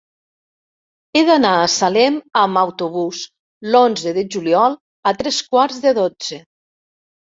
[1.13, 3.23] He d'anar a Salem amb autobús
[3.77, 4.81] l'onze de juliol
[5.15, 6.47] a tres quarts de dotze.